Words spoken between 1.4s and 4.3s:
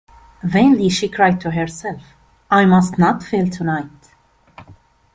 to herself, "I must not fail tonight."